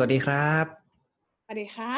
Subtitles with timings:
[0.00, 0.66] สวัสดีครับ
[1.44, 1.94] สวัสดีค่ะ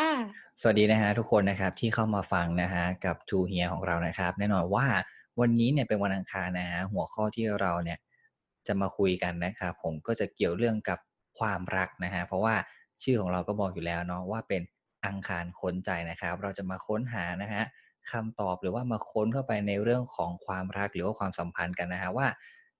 [0.60, 4.86] สวัสดีนะฮะทุกคนนะครับที่เข้ามาฟังนะฮะกับทูเฮียของเรานะครับ แน่นอนว่า
[5.40, 7.98] วันนี้เนี่ยเป็นวันอังคารนะฮะหัวข้อที่เราเนี่ย
[8.66, 10.98] จะมาคุยกันนะครับผมก็จะเกี่ยวเรื่องกับ
[11.38, 12.54] ความรักนะฮะเพราะว่า
[13.02, 14.62] ชื่อของเราก็บอกอยู่แล้วเนาะว่าเป็น
[15.06, 17.62] อังคารค้นใจนะครับ เราจะมาค้นหานะฮะ
[18.10, 22.26] คำตอบหรือว่ามาค้นเข้าไปในเรื่องของความรักหรือว่าความสัมพันธ์กันนะฮะว่า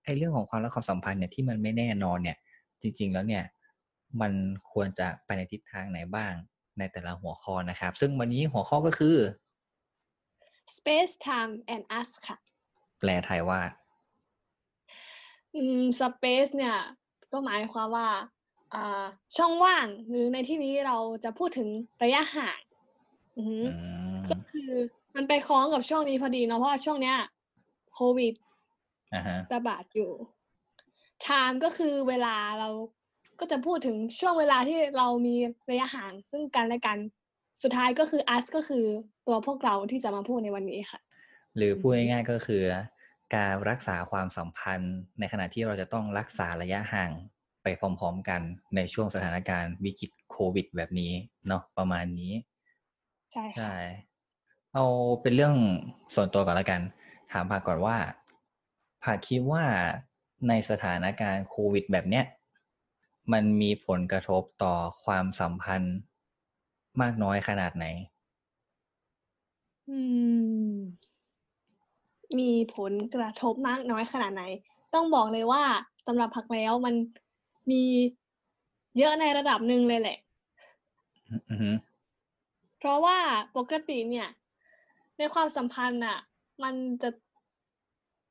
[0.05, 2.37] ไอ้เรื่องของความรักความสัมพันธ์เนี่ยที่มันไม่แน่นอนเนี่ย
[2.83, 3.45] จริง ๆ แล้วเนี่ย
[4.21, 4.33] มัน
[4.73, 6.33] ควรจะไปในทิศทางไหนบ้าง
[6.79, 9.17] ในแต่ละหัวข้อนะครับ ซึ่งวันนี้หัวข้อก็คือ
[10.77, 12.37] Space Time and Us ค่ะ
[12.99, 13.61] แปลไทยว่า
[15.55, 16.77] อืม Space เนี่ย
[17.33, 18.09] ก็หมายความว่า
[18.75, 19.05] อ่า
[19.37, 21.69] ช่องว่างหรือในที่นี้เราจะพูดถึง
[22.03, 22.61] ระยะห่าง
[23.37, 24.71] อือหืออืมก็คือ
[25.17, 27.17] มันไปคล้องกับช่วงนี้พอดีเนาะเพราะว่าช่วงเนี้ย
[27.95, 28.35] โควิด
[29.15, 30.13] อ่าฮะระบาดอยู่
[31.27, 32.69] time ก็คือเวลาเรา
[33.41, 35.37] ก็จะพูดถึงช่วงเวลาที่เรามี
[35.71, 36.99] ระยะห่างซึ่งกันและกัน
[37.63, 38.85] สุดท้ายก็คือ us ก็คือ
[39.27, 41.01] ตัวพวกเราที่จะมาพูดในวันนี้ค่ะ
[41.57, 42.63] หรือพูดง่ายๆก็คือ
[43.35, 47.11] การรักษาความสัมพันธ์ ในขณะที่เราจะต้องรักษาระยะห่าง
[47.63, 48.41] ไปพร้อม ๆ กัน
[48.77, 51.13] ในช่วงสถานการณ์วิกฤตโควิด แบบนี้
[51.49, 52.33] เนาะประมาณนี้
[53.33, 53.79] ใช่ค่ะใช่
[54.75, 54.85] เอา
[55.23, 55.55] เป็นเรื่อง
[56.15, 56.81] ส่วนตัวก่อนละกัน
[57.33, 57.97] ถามภาคก่อนว่า
[59.05, 59.65] ภาคคิดว่า
[60.49, 62.25] ในสถานการณ์โควิด แบบเนี้ย
[63.33, 65.97] มันมีผลกระทบต่อความสัมพันธ์
[67.01, 67.87] มากน้อยขนาดไหน
[69.89, 69.93] อื
[70.75, 71.11] ม
[72.39, 74.43] มีผลกระทบมากน้อยขนาดไหน
[74.95, 75.63] ต้องบอกเลยว่า
[76.07, 76.95] สำหรับพักแล้วมัน
[77.71, 77.83] มี
[78.99, 80.19] เยอะในระดับหนึ่งเลยแหละ
[81.51, 81.71] อือฮึ
[82.79, 83.19] เพราะว่า
[83.57, 84.29] ปกติเนี่ย
[85.19, 86.19] ในความสัมพันธ์อะ
[86.63, 87.09] มันจะ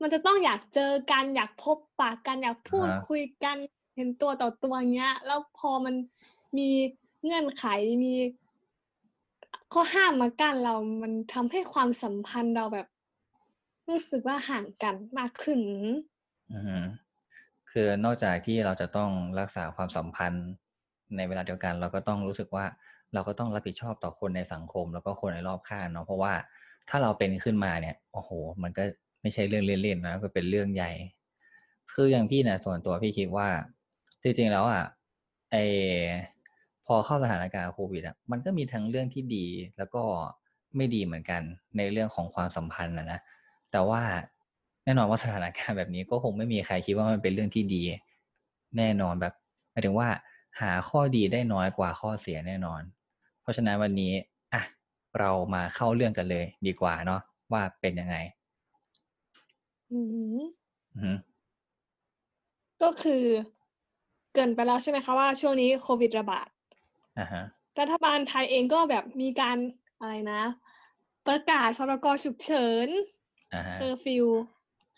[0.02, 3.58] มันจะต้องอยากเจอกันอยากพบปะกันอยากพูดคุยกัน
[4.00, 5.96] เห็นตัวต่อตัวเงี้ย แล้วพอมัน
[6.58, 6.70] มี
[7.24, 7.66] เงื่อนไข
[8.04, 8.14] มี
[9.74, 12.88] ข้อห้ามมากั้นเรา มันทำให้ความสัมพันธ์เราแบบ
[13.90, 15.60] รู้สึกว่าห่างกันมากขึ้น
[16.52, 16.78] อือฮึ
[17.72, 20.46] คือนอกจากที่เราจะต้องรักษาความสัมพันธ์
[21.18, 22.66] ในเวลาเดียวกัน เราก็ต้องรู้สึกว่า
[23.14, 26.34] เราก็ต้องรับผิดชอบต่อคนในสังคม แล้วก็คนในรอบข้างเนาะเพราะว่า
[26.90, 28.30] ถ้าเราเป็นขึ้นมาเนี่ยโอ้โห
[28.64, 28.84] มันก็
[29.22, 30.92] ไม่ใช่เรื่องเล่นๆนะก็เป็นเรื่องใหญ่
[31.94, 33.48] คืออย่างพี่เนี่ยส่วนตัวพี่คิดว่า
[34.24, 34.84] จริงๆแล้วอะ
[35.52, 35.56] ไอ
[36.86, 39.46] พอเข้าสถานการณ์โควิดอะมันก็มีทั้งเรื่องที่ดี
[39.78, 40.04] แล้วก็
[40.76, 41.42] ไม่ดีเหมือนกัน
[41.78, 43.20] ในเรื่องของความสัมพันธ์นะนะ
[43.72, 44.02] แต่ว่า
[44.84, 47.82] แน่นอนว่าสถานการณ์แบบนี้ก็คงไม่มีใครคิดว่ามันเป็นเรื่องที่ดี
[48.78, 49.34] แน่นอนแบบ
[49.72, 50.08] หมายถึงว่า
[50.62, 52.82] หาข้อดีได้น้อยกว่าข้อเสียแน่นอน
[53.42, 54.14] เพราะฉะนั้นวันนี้
[54.54, 54.64] อะ
[55.20, 58.16] เรามาเข้าเรื่องกันเลย ดีกว่าเนาะว่าเป็นยังไง
[59.92, 59.98] อื
[60.36, 60.46] ม
[60.94, 61.12] อือฮึ
[62.82, 63.24] ก็คือ
[64.34, 66.48] เกรินไปแล้วใช่ไหมคะว่าช่วงนี้โควิดระบาด
[67.20, 67.44] อ่าฮะ
[67.80, 69.58] รัฐบาลไทยเองก็แบบมีการ
[70.00, 70.42] อะไรนะ
[71.28, 72.88] ประกาศพรกฉุกเฉิน
[73.54, 74.28] อ่าฮะเคอร์ฟิว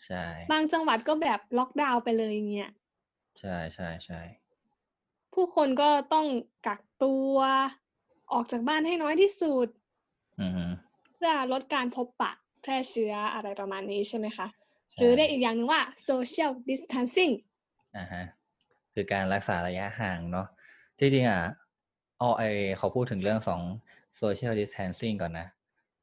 [0.06, 2.70] ใช่บางจังหวัดก็แบบล็อกดาวน์ไปเลยอย่างเงี้ย
[3.40, 4.20] ใช่ใช่ใช่
[5.34, 6.26] ผู้คนก็ต้อง
[6.66, 7.34] กักตัว
[8.32, 9.68] ออกจากบ้านให้น้อยที่สุด
[10.40, 10.64] อือฮึ
[11.14, 12.32] เพื่อลดการพบปะ
[12.62, 14.46] แพร่เชื้ออะไรประมาณนี้ใช่ไหมคะ
[14.90, 17.34] ใช่หรือเรียกอีกอย่างหนึ่งว่า social distancing
[17.96, 18.22] อ่าฮะ
[18.94, 20.46] คือการรักษาระยะห่างเนาะ
[20.98, 21.42] ที่จริงอะ
[22.18, 22.42] เอาไอ
[22.78, 23.60] เขาพูดถึงเรื่องของ
[24.20, 25.46] social distancing ก่อนนะ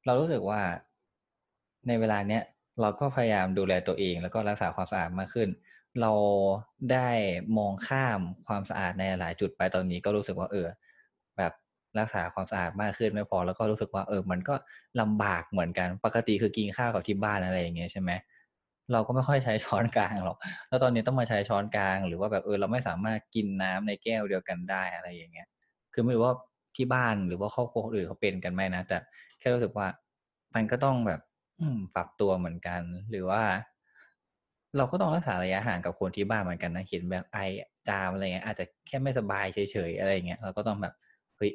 [0.05, 0.61] เรารู้สึกว่า
[1.88, 2.44] ในเวลาเนี้ย
[2.81, 5.50] เราก็พยายามดูแลตัวเอง แล้วก็รักษาความสะอาดมากขึ้น
[6.01, 6.11] เรา
[6.91, 7.09] ได้
[7.57, 10.67] มองข้ามความสะอาดในหลายจุดไปตอนนี้ก็รู้สึกว่าเออ
[11.38, 11.53] แบบ
[12.00, 14.56] รักษาความสะอาดมากขึ้นไม่พอ แล้วก็รู้สึกว่าเออ มันก็
[15.01, 18.11] ลำบากเหมือนกัน ปกติคือกินข้าวกับที่บ้านอะไรอย่างเงี้ยใช่ไหม
[18.91, 20.38] เราก็ไม่ค่อยใช้ช้อนกลางหรอก
[20.69, 25.47] แล้วตอนนี้ต้องมาใช้ช้อนกลาง หรือว่าแบบเออเราไม่สามารถกินน้ำในแก้วเดียวกันได้อะไรอย่างเงี้ย
[25.94, 26.35] คือไม่รู้ว่า
[26.75, 28.97] ที่บ้านหรือว่าครอบครัวคนอื่นเขาเป็นกันไหมนะ แต่
[29.39, 29.88] แค่รู้สึกว่า
[30.55, 31.22] มันก็ต้องแบบ
[31.95, 33.41] ปรับตัวเหมือนกัน หรือว่า
[34.77, 37.38] เราก็ต้องรักษาระยะห่างกับคนที่บ้านเหมือนกันนะเห็นแบบไอ
[37.88, 40.94] จามอะไรเงี้ยอาจจะแค่ไม่สบายเฉยๆอะไรเงี้ยเราก็ต้องแบบ
[41.38, 41.51] เฮ้ย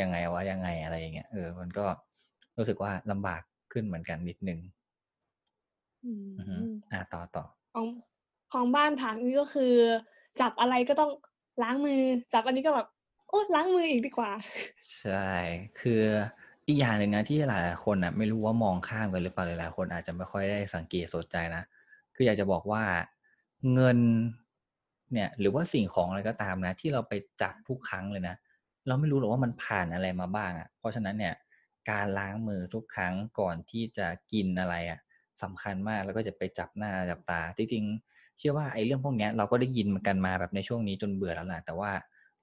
[0.00, 1.86] ยังไงวะยังไงอะไรอย่างเงี้ยเออมันก็
[2.58, 3.42] รู้สึกว่าลำบาก
[3.72, 4.58] ขึ้นเหมือนกันนิดนึง
[6.06, 6.56] อืมอือฮึ
[6.90, 7.44] อ่าต่อต่อ
[7.74, 7.86] ของ
[8.52, 9.74] ของบ้านผังนี่ก็คือ
[10.40, 11.10] จับอะไรก็ต้อง
[11.62, 12.00] ล้างมือ
[12.32, 12.86] จับอันนี้ก็แบบ
[13.28, 14.30] โอ้ล้างมืออีกดีกว่า
[15.00, 15.30] ใช่
[15.80, 16.02] คือ
[16.66, 21.62] อีกอย่างหนึ่งนะที่หลายๆคนอะ ไม่รู้ว่ามองข้ามกันหรือเปล่าหลายๆคนอาจจะไม่ค่อยได้สังเกตสนใจนะ
[22.14, 22.82] คืออยากจะบอกว่า
[23.74, 23.98] เงิน
[25.12, 27.12] เนี่ย หรือว่าสิ่งของอะไรก็ตามนะ ที่เราไป
[27.42, 28.36] จับทุกครั้งเลยนะ
[28.86, 31.34] เราไม่รู้หรอกว่ามันผ่านอะไรมาบ้างอะ เพราะฉะนั้นเนี่ย
[31.90, 35.00] การล้างมือทุกครั้งก่อนที่จะกินอะไรอะ
[35.42, 41.90] สำคัญมากแล้วก็จะไปจับหน้าจับตา จริงๆ เชื่อว่าไอ้เรื่องพวกเนี้ยเราก็ได้ยินกันมาแบบในช่วงนี้จนเบื่อแล้วแหละแต่ว่า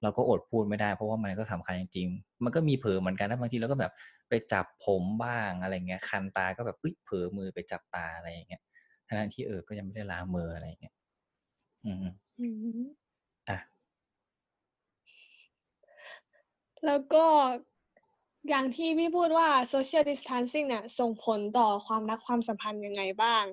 [0.02, 3.92] เราก็อดพูดไม่ได้เพราะว่ามันก็สำคัญจริงๆ มันก็มีเผลอเหมือนกันนะบางทีเราก็แบบ
[4.28, 8.62] ไปจับผมบ้างอะไรเงี้ยคันตาก็แบบเอ้ยเผลอมือไปจับตาอะไรอย่างเงี้ย
[9.06, 10.94] ทั้งที่เออก็ยังไม่ได้ล้างมืออะไรเงี้ย
[11.84, 12.06] อืม
[12.38, 12.46] อื
[12.78, 12.80] ม
[13.48, 13.58] อะ
[16.84, 17.24] แล้วก็
[18.48, 23.44] อย่างที่พี่พูดว่า social distancing เนี่ยส่งผลต่อความรักความสัมพันธ์ยังไงบ้าง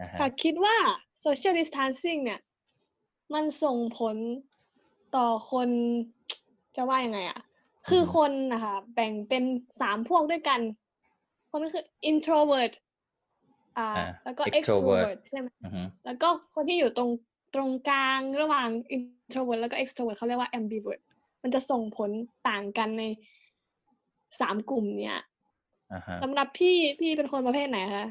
[0.00, 0.76] อ่าฮะค่ะคิดว่า
[1.24, 2.40] social distancing เนี่ย
[3.34, 4.16] มันส่งผล
[5.16, 5.68] ต่อคน
[6.76, 7.40] จะว่ายังไงอะ
[7.88, 9.44] คือคนนะคะแบ่งเป็น
[9.80, 10.60] สามพวกด้วยกัน
[11.50, 12.72] คนก็คือ introvert
[13.78, 17.10] อ่าอ่าแล้วก็ extrovert extrovert ใช่ไหมอือฮึแล้วก็คนที่อยู่ตรง
[17.54, 21.02] ตรงกลางระหว่าง introvert แล้วก็ extrovert เขาเรียกว่า ambivert
[21.42, 22.10] มันจะส่งผล
[22.48, 23.04] ต่างกันใน
[24.40, 25.20] สามกลุ่มเนี่ย
[25.92, 28.06] อ่าฮะสำหรับพี่พี่เป็นคนประเภทไหนคะ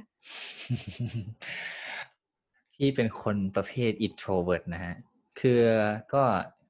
[2.75, 4.95] พี่เป็นคนประเภท introvert นะฮะ
[5.39, 5.61] คือ
[6.13, 6.23] ก็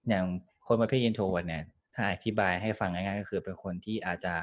[0.10, 0.26] อย่าง
[0.68, 1.64] คนประเภท introvert เนี่ย
[1.96, 4.34] ถ้าอธิบายให้ฟังง่ายๆก็คือเป็นคนที่อาจจะ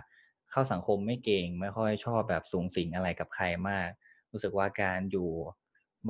[0.50, 3.88] เข้าสังคมไม่เก่ง ไม่ค่อยชอบแบบสูงสิงอะไรกับใครมาก
[4.32, 5.31] รู้สึกว่าการอยู่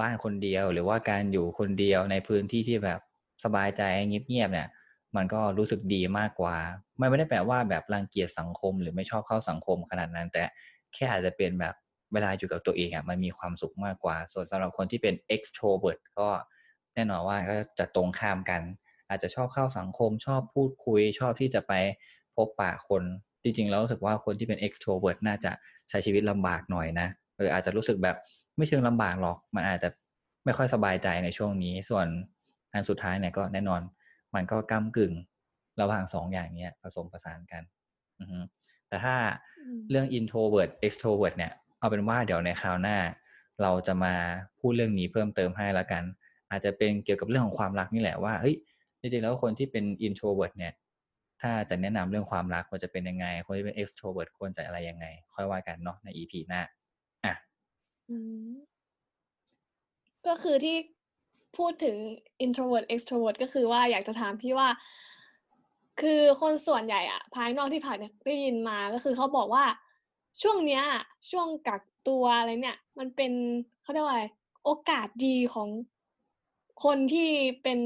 [0.00, 3.00] บ้านคนเดียว หรือว่าการอยู่คนเดียวในพื้นที่ที่แบบ
[3.44, 4.68] สบายใจเงียบๆเนี่ย
[5.16, 6.56] มันก็รู้สึกดีมากกว่า
[6.99, 10.43] ไม่ไม่ได้แปลว่าแบบรังเกียจสังคม หรือไม่ชอบเข้าสังคมขนาดนั้น แต่
[10.94, 11.75] แค่อาจจะเป็นแบบ
[12.12, 16.28] เวลาอยู่กับตัวเองอะมันมีความสุขมากกว่า ส่วนสำหรับคนที่เป็น extrovert ก็
[16.94, 18.62] แน่นอนว่าก็จะตรงข้ามกัน
[19.08, 21.72] อาจจะชอบเข้าสังคม ชอบพูดคุย ชอบที่จะไป
[22.37, 23.02] พบปะคน
[23.43, 25.52] จริงๆแล้วรู้สึกว่าคนที่เป็น extrovert น่าจะ
[25.90, 28.16] ใช้ชีวิตลำบากหน่อยนะเอออาจจะรู้สึกแบบ
[28.56, 29.88] ไม่เชิงลำบากหรอก มันอาจจะ
[30.44, 32.06] ไม่ค่อยสบายใจในช่วงนี้ ส่วน
[32.72, 33.81] อันสุดท้ายเนี่ยก็แน่นอน
[34.34, 35.14] มันก็ก้ากึ่ง
[35.80, 37.62] ระหว่างสองอย่างเนี้ยผสมผสานกัน
[38.19, 38.38] อือฮึ
[38.88, 39.16] แต่ถ้า
[39.56, 42.98] อืมเรื่อง introvert extrovert เนี่ย เอาเป็นว่าเดี๋ยวในคราวหน้า
[43.62, 44.14] เราจะมา
[44.60, 46.02] พูดเรื่องนี้เพิ่มเติมให้แล้วกัน
[46.50, 48.56] อาจจะเป็นเกี่ยวกับเรื่องของความรักนี่แหละว่าเฮ้ย
[49.00, 50.72] จริงๆแล้วคนที่เป็น introvert เนี่ย
[51.40, 56.60] ถ้าจะแนะนำเรื่องความรักควรจะเป็นยังไง คนที่เป็น extrovert ควรจะอะไรยังไง ค่อยว่ากันเนาะใน EP หน้า
[57.24, 57.34] อะ
[58.08, 58.16] อื
[58.52, 58.56] ม
[60.26, 60.76] ก็คือที่
[61.56, 61.96] พูดถึง
[62.44, 64.68] introvert extrovert ก็คือว่าอยากจะถามพี่ว่า
[66.00, 69.64] คือคนส่วนใหญ่อะภายนอกที่ผ่านเนี่ยได้ยินมาก็คือเขาบอกว่า
[70.42, 70.82] ช่วงเนี้ย
[71.30, 73.32] ช่วงกักตัวอะไรเนี่ย มันเป็น
[73.82, 74.24] เขาเรียกว่าอะไร
[74.64, 75.68] โอกาสดีของ
[76.84, 77.28] คนที่
[77.62, 77.78] เป็น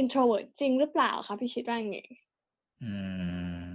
[0.00, 2.00] introvert จริงหรือเปล่าคะพี่คิดว่าไง
[2.82, 2.92] อื
[3.72, 3.74] ม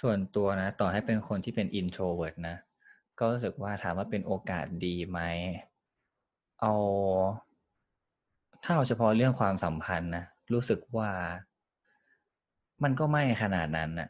[0.00, 2.56] ส่วนตัวนะ ต่อให้เป็นคนที่เป็น introvert นะ
[3.18, 5.20] ก็รู้สึกว่าถามว่าเป็นโอกาสดีไหม
[6.60, 6.72] เอา
[8.64, 11.10] ถ้าเอาเฉพาะเรื่องความสัมพันธ์นะรู้สึกว่า
[12.82, 14.08] มันก็ไม่ขนาดนั้นน่ะ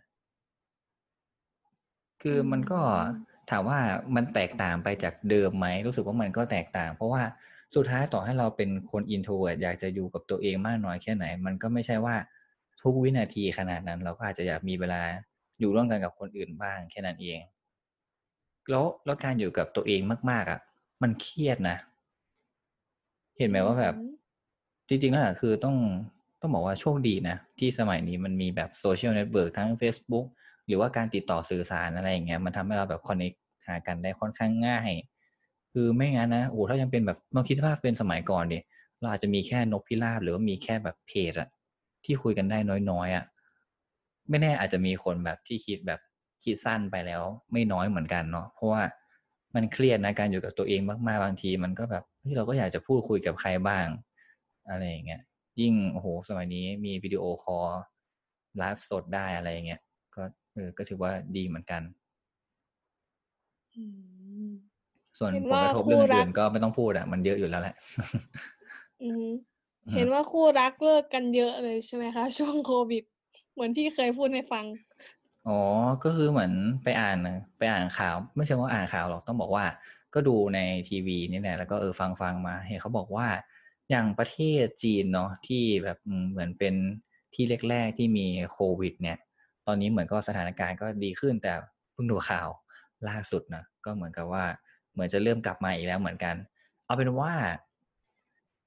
[2.22, 2.81] คือมันก็
[3.50, 3.78] ถามว่า
[4.14, 7.22] มันแตกต่างไปจากเดิมไหมรู้สึกว่ามันก็แตกต่าง เพราะว่า
[7.75, 12.16] สุดท้ายต่อให้เราเป็นคน introvert อยากจะอยู่กับตัวเองมากน้อยแค่ไหน มันก็ไม่ใช่ว่า
[12.82, 15.02] ทุกวินาทีขนาดนั้น เราก็อาจจะอยากมีเวลา
[15.60, 17.40] อยู่ร่วมกันกับคนอื่นบ้างแค่นั้นเอง
[18.70, 20.00] แล้วแล้วการอยู่กับตัวเอง
[20.31, 20.60] มาก ๆอะ
[21.02, 21.76] มันเครียดนะ
[23.38, 24.12] เห็นไหมว่าแบบอืม
[24.88, 25.76] จริงๆแล้วอะคือต้อง
[26.40, 30.26] ต้องบอกว่าโชคดีนะ ที่สมัยนี้มันมีแบบ social network ทั้ง Facebook
[30.66, 33.32] หรือว่าการติดต่อสื่อสารอะไรอย่างเงี้ยมันทำให้เราแบบคอนเนค
[33.66, 34.90] หากันได้ค่อนข้างง่าย
[35.72, 38.58] คือไม่งั้นนะโอ้โหถ้ายังเป็นแบบลองคิดสภาพเป็นสมัยก่อนดิ
[39.00, 41.48] เราอาจจะมีแค่นกพิราบหรือว่ามีแค่แบบเพจอะ
[42.05, 42.58] ที่คุยกันได้
[42.90, 43.24] น้อยๆอะ
[44.28, 46.00] ไม่แน่อาจจะมีคนแบบที่คิดแบบ
[46.44, 48.82] คิดสั้นไปแล้ว ไม่น้อยเหมือนกันเนาะเพราะว่า
[49.55, 53.86] มันเครียดนะการอยู่กับตัวเองมากๆบางที มันก็แบบ เฮ้ยเราก็อยากจะพูดคุยกับใครบ้าง
[54.68, 55.22] อะไรอย่างเงี้ย
[55.60, 57.66] ยิ่งโอ้โหสมัยนี้มีวิดีโอคอล
[58.58, 59.80] ไลฟ์สดได้อะไรอย่างเงี้ย
[60.14, 60.22] ก็
[60.54, 61.82] เออก็ถือว่าดีเหมือนกัน
[63.76, 63.84] อื
[64.48, 64.50] ม
[65.18, 67.74] ส่วนเห็นผลว่ากระทบคู่เรื่องรัอื่กนๆก็ไม่ต้องพูดอะ มันเยอะอยู่แล้วแหละ
[69.02, 69.26] อืม
[69.86, 73.04] อืมเห็นว่าคู่รักเลิกกันเยอะเลยใช่ไหมคะ ช่วงโควิด
[73.52, 74.64] เหมือนที่เคยพูดให้ฟัง
[75.48, 75.58] อ๋อ
[76.04, 76.52] ก็คือเหมือน
[76.84, 79.64] ไปอ่านนะไปอ่านข่าว ไม่ใช่ว่าอ่านข่าวหรอกต้องบอกว่า
[80.17, 83.29] ก็ดูในทีวีนี่แหละแล้วก็เออฟังฟังมาเห็นเขาบอกว่า
[83.91, 85.99] อย่างประเทศจีนเนาะที่แบบ
[86.31, 86.75] เหมือนเป็น
[87.35, 89.19] ที่แรกๆที่มีโควิด เนี่ย
[89.67, 91.53] ตอนนี้เหมือนก็สถานการณ์ก็ดีขึ้นแต่
[91.93, 92.49] เพิ่งดูข่าว
[93.08, 94.44] ล่าสุดนะก็เหมือนกับว่า
[94.93, 96.35] เหมือนจะเริ่มกลับมาอีกแล้วเหมือนกัน
[96.87, 97.32] เอาเป็นว่า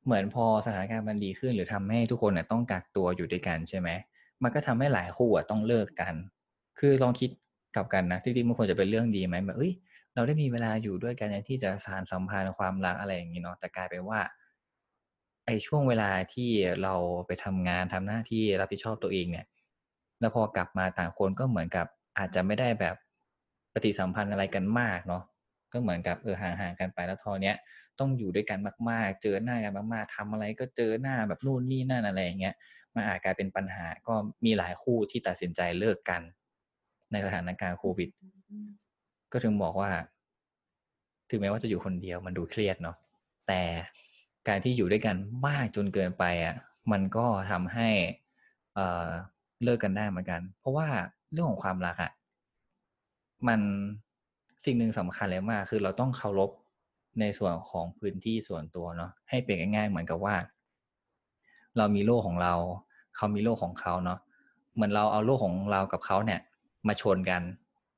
[0.06, 3.90] เหมือนพอสถานการณ์มันดีขึ้น หรือทำให้ทุกคนเนี่ยต้องกักตัวอยู่ด้วยกันใช่ไหม
[4.44, 6.14] มันก็ทำให้หลายคู่ต้องเลิกกัน
[6.80, 7.30] คือลองคิด
[7.76, 9.74] กลับกันนะจริงๆมันควรจะเป็นเรื่องดีไหมแบบเอ้ย
[10.20, 14.20] เราได้มีเวลาอยู่ด้วยกันที่จะสานสัมพันธ์ความรักอะไรอย่างนี้เนาะแต่กลายเป็นว่า
[15.46, 16.50] ไอ้ช่วงเวลาที่
[16.84, 16.94] เรา
[17.28, 19.46] ไปทำงานทำหน้าที่รับผิดชอบตัวเองเนี่ย
[20.20, 22.96] แล้วพอกลับมาต่างคนก็เหมือนกับอาจจะไม่ได้แบบ
[23.74, 25.24] ปฏิสัมพันธ์อะไรกันมากเนาะ
[25.72, 27.56] ก็เหมือนกับเออห่างๆกันไปแล้วทอเนี้ย
[28.00, 28.60] ต้องอยู่ด้วยกัน
[28.90, 32.56] มากๆ เจอหน้ากันมากๆทำอะไรก็เจอหน้าแบบนู่นนี่นั่นอะไรอย่างเงี้ย
[32.96, 34.14] มันอาจกลายเป็นปัญหาก็
[34.46, 36.22] มีหลายคู่ที่ตัดสินใจเลิกกัน
[37.12, 38.10] ในสถานการณ์โควิด
[39.32, 39.92] ก็ถึงบอกว่า
[41.30, 42.98] ถึงแม้ว่าจะอยู่คนเดียวมันดูเครียดเนาะ
[43.48, 43.62] แต่
[44.48, 45.16] การที่อยู่ด้วยกัน
[45.48, 46.56] มากจนเกินไปอะ
[46.92, 47.90] มันก็ทำให้
[48.76, 49.08] เอ่อ
[49.64, 50.88] เลิกกันได้เหมือนกัน เพราะว่า
[51.32, 52.12] เรื่องของความรักอะ
[53.48, 53.62] มัน
[54.66, 56.52] สิ่งหนึ่งสำคัญเลยมากคือเราต้องเคารพ
[57.20, 60.36] ในส่วนของพื้นที่ส่วนตัวเนาะให้เป็นง่ายๆ เหมือนกับว่า
[61.78, 62.54] เรามีโลกของเรา
[63.16, 64.20] เขามีโลกของเขาเนาะ
[64.74, 66.40] เหมือนเราเอาโลกของเรากับเขาเนี่ย
[66.88, 67.42] มาชนกัน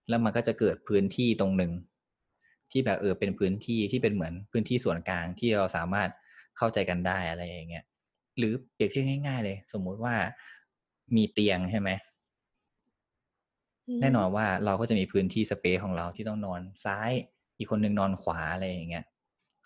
[0.10, 1.72] แล้วมันก็จะเกิดพื้นที่ตรงหนึ่ง
[2.72, 6.10] ที่แบบเออเป็นพื้นที่ที่เป็นเหมือนพื้นที่ส่วนกลางที่เราสามารถ
[6.58, 7.86] เข้าใจกันได้อะไรอย่างเงี้ย
[8.38, 10.15] หรือเปรียบเทียบง่าย ๆ เลย สมมุติว่า
[11.15, 11.89] มีเตียงใช่ไหม
[14.01, 17.12] แน่นอนว่าเราก็จะมีพื้นที่สเปซของเราที่ต้องนอนซ้าย
[17.58, 19.05] อีกคนนึงนอนขวาอะไรอย่างเงี้ย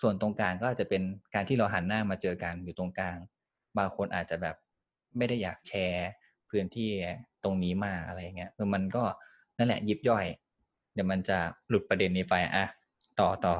[0.01, 1.01] ส่วนตรงกลางก็อาจจะเป็น
[1.33, 3.17] การที่เราหันหน้ามาเจอกันอยู่ตรงกลาง
[3.77, 4.55] บางคนอาจจะแบบ
[5.17, 6.07] ไม่ได้อยากแชร์
[6.49, 6.89] พื้นที่
[7.43, 9.03] ตรงนี้มากอะไรเงี้ยมันก็
[9.57, 10.25] นั่นแหละ ยิบย่อย
[10.93, 12.65] เดี๋ยวมันจะหลุดประเด็นนี้ไปอะ
[13.19, 13.55] ต่อต่อ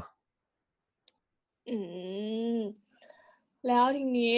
[1.69, 1.77] อื
[2.57, 2.59] ม
[3.67, 4.35] แล้วทีนี้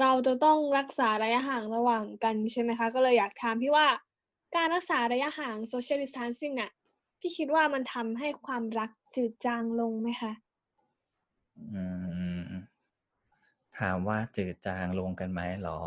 [0.00, 3.86] เราจะต้องรักษาระยะห่างระหว่างกันใช่ไหมคะ ก็เลยอยากถามพี่ว่า
[4.56, 6.70] การรักษาระยะห่าง social distancing เนี่ย
[7.20, 10.32] พี่คิดว่ามันทำให้ความรักจืดจางลงไหมคะ
[11.74, 11.82] อื
[12.44, 12.48] ม
[13.78, 15.80] ถามว่าจืดจางลงกันไหมหรอ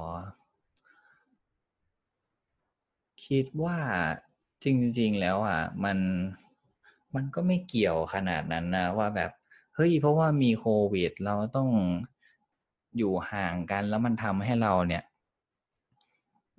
[3.26, 3.78] คิดว่า
[4.64, 4.66] จ
[5.00, 5.98] ริง ๆ แล้วอะมัน
[7.16, 9.32] มันก็ไม่เกี่ยวขนาดนั้นนะว่าแบบ
[9.76, 11.70] เฮ้ยเพราะว่ามีโควิด เราต้อง
[12.98, 15.04] อยู่ห่างกันแล้วมันทำให้เราเนี่ย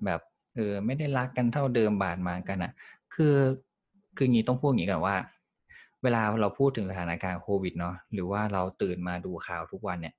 [0.05, 0.21] แบบ
[0.55, 2.73] เออไม่ได้รักกันเท่าเดิมบาดหมางกันอะ่ะ
[3.15, 3.37] คือ
[4.17, 5.17] คืองี้ต้องพูดอย่างนี้กันว่า
[6.03, 10.15] เวลาเราพูดถึงสถานการณ์โควิดเนาะหรือว่าเราตื่นมาดูข่าวทุกวันเนี่ย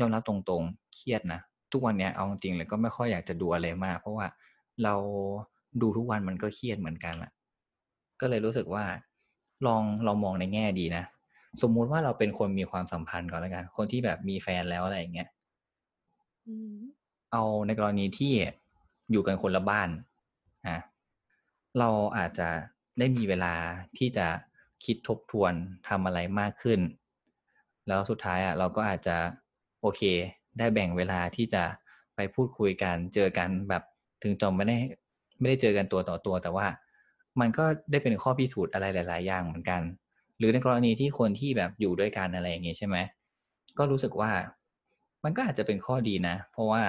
[0.00, 1.40] ยอมรับตรงๆเครียดนะ
[1.72, 4.26] ทุกวันเนี้ยเอาจริงเลยก็ไม่ค่อยอยากจะดูอะไรมาก เพราะว่า
[4.82, 4.94] เรา
[5.80, 7.30] ดูทุกวันมันก็เครียดเหมือนกันอะ
[8.20, 8.84] ก็เลยรู้สึกว่า
[9.66, 11.04] ลองเรามองในแง่ดีนะ
[11.62, 15.28] สมมุติว่าเราเป็นคนมีความสัมพันธ์ก่อนแล้วกัน คนที่แบบมีแฟนแล้วอะไรอย่างเงี้ย
[17.32, 18.32] เอาในกรณีที่
[19.10, 19.88] อยู่กันคนละบ้าน
[20.66, 20.78] อะ
[21.78, 22.48] เราอาจจะ
[22.98, 23.54] ได้มีเวลา
[23.98, 24.26] ที่จะ
[24.84, 25.52] คิดทบทวน
[25.88, 26.80] ทำอะไรมากขึ้น
[27.88, 29.16] แล้วสุดท้ายอะเราก็อาจจะ
[29.80, 30.02] โอเค
[30.58, 31.62] ได้แบ่งเวลาที่จะ
[32.16, 33.82] ไปพูดคุยกันเจอกันแบบ
[34.22, 34.76] ถึงจอมไม่ได้
[35.42, 36.66] ไม่ได้เจอกันตัวต่อตัว แต่ว่า
[37.40, 39.82] มันก็ได้เป็นข้อพิสูจน์อะไรหลาย ๆ อย่างเหมือนกัน
[40.38, 42.96] หรือในกรณีที่คนที่แบบอยู่ด้วยกันอะไรอย่างเงี้ยใช่ไหม
[43.78, 44.30] ก็รู้สึกว่า
[45.24, 46.82] มันก็อาจจะเป็นข้อดีนะ เพราะว่า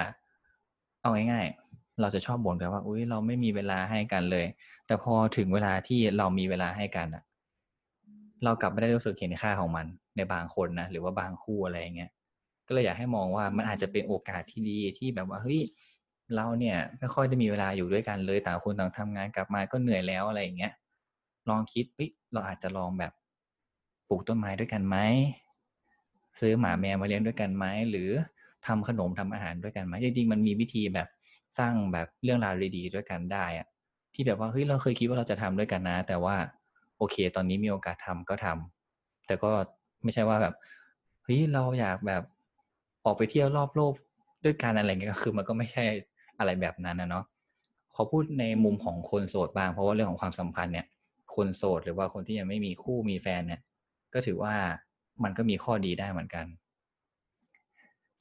[1.02, 4.46] เอาง่ายๆเราจะชอบบ่นกันว่าอุ้ยเราไม่มีเวลาให้กันเลย
[4.86, 7.22] แต่พอถึงเวลาที่เรามีเวลาให้กันอะ
[8.44, 12.10] เรากลับไม่ได้รู้สึกเห็นค่าของมัน ในบางคนนะหรือว่าบางคู่อะไรอย่างเงี้ย
[12.66, 15.60] ก็เลยอยากให้มองว่ามันอาจจะเป็นโอกาสที่ดีที่แบบว่าเฮ้ย
[16.36, 20.72] เราเนี่ยไม่ค่อยได้มีเวลาอยู่ด้วยกันเลยต่างคนต่างทำงานกลับมาก็เหนื่อยแล้วอะไรอย่างเงี้ย
[21.48, 23.12] ลองคิดเฮ้เราอาจจะลองแบบ
[24.08, 24.96] ปลูกต้นไม้ด้วยกันไหม
[26.40, 28.10] ซื้อหมาแมวมาเลี้ยงด้วยกันไหมหรือ
[28.66, 31.08] ทำขนมทำอาหารด้วยกันไหมจริงๆมันมีวิธีแบบ
[31.58, 33.66] สร้างแบบเรื่องราวดีๆด้วยกันได้อะ
[34.14, 36.36] ที่แบบว่าเฮ้ยเราเคยคิดว่าเราจะทำด้วยกันนะ แต่ว่า
[36.98, 39.50] โอเค ตอนนี้มีโอกาสทำก็ทำแต่ก็
[40.02, 40.54] ไม่ใช่ว่าแบบ
[41.22, 42.22] เฮ้ยเราอยากแบบ
[43.04, 43.94] ออกไปเที่ยวรอบโลก
[44.44, 45.84] ด้วยกันอะไรเงี้ยก็คือมันก็ไม่ใช่
[46.38, 47.24] อะไรแบบนั้นนะเนาะ
[47.94, 50.86] ขอพูดในมุมของคนโสดบ้างเพราะว่าเรื่องของความสัมพันธ์เนี่ย
[51.34, 53.60] คนโสดหรือว่าคนที่ยังไม่มีคู่มีแฟนเนี่ย
[54.14, 54.54] ก็ถือว่า
[55.22, 56.46] มันก็มีข้อดีได้เหมือนกัน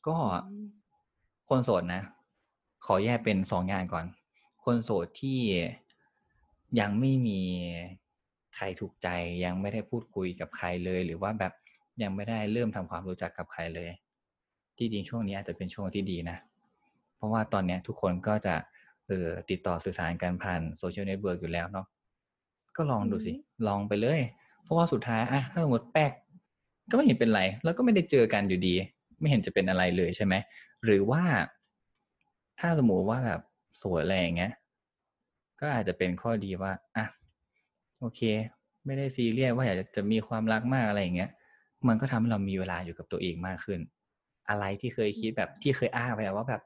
[0.08, 0.17] ก็
[1.50, 2.01] คนโสดนะ
[2.86, 4.05] ขอแยกเป็นสองอย่างก่อน
[4.63, 5.39] คนโสดที่
[6.79, 7.39] ยังไม่มี
[8.55, 9.08] ใครถูกใจ
[9.46, 11.53] ยังไม่ได้พูดคุยกับใครเลย หรือว่าแบบ
[12.03, 13.89] ยังไม่ได้เริ่มทำความรู้จักกับใครเลย
[14.77, 16.38] ที่จริงช่วงนี้อาจจะเป็นช่วงที่ดีนะ
[17.24, 18.56] เพราะว่าตอนนี้ทุกคนก็จะ
[19.08, 21.86] เออติดต่อสื่อสารกันผ่าน social network อยู่แล้วเนาะ
[22.75, 23.34] ก็ลองดูสิ
[23.68, 24.20] ลองไปเลย
[24.63, 26.12] เพราะว่าสุดท้ายอะถ้าสมมติแป๊ก
[26.89, 28.75] ก็ไม่เห็นเป็นไร แล้วก็ไม่ได้เจอกันอยู่ดี
[29.20, 30.34] ไม่เห็นจะเป็นอะไรเลยใช่ไหม
[30.86, 31.24] หรือว่า
[32.60, 33.42] ถ้าสมมติว่าแบบ
[33.82, 34.51] สวยอะไรอย่างเงี้ย
[35.60, 37.06] ก็อาจจะเป็นข้อดีว่าอะ
[38.00, 38.22] โอเค
[38.86, 41.32] ไม่ได้ซีเรียสว่าอยากจะมีความรักมากอะไรอย่างเงี้ย
[41.88, 43.80] มันก็ทำให้เรามีเวลาอยู่กับตัวเองมากขึ้น
[44.50, 46.62] อะไรที่เคยคิดแบบที่เคยอ้างไปว่าแบบ